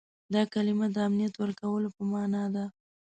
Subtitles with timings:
[0.33, 2.65] دا کلمه د امنیت ورکولو په معنا ده.